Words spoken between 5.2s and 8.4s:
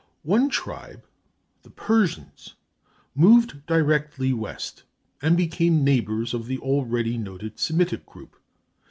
and became neighbors of the already noted Semitic group.